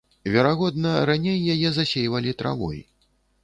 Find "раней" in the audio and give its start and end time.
1.11-1.37